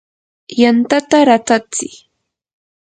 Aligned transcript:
yantata 0.61 1.17
ratatsi. 1.29 1.87